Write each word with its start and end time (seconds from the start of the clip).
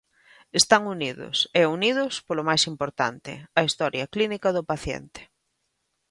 Están 0.59 0.81
unidos, 0.95 1.37
e 1.59 1.61
unidos 1.77 2.13
polo 2.27 2.43
máis 2.49 2.63
importante: 2.73 3.31
a 3.59 3.61
historia 3.67 4.05
clínica 4.13 4.49
do 4.55 4.67
paciente. 4.71 5.21